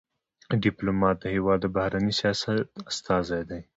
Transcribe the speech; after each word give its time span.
ډيپلومات 0.63 1.15
د 1.19 1.25
هېواد 1.35 1.59
د 1.61 1.67
بهرني 1.75 2.13
سیاست 2.19 2.57
استازی 2.91 3.41
دی. 3.49 3.61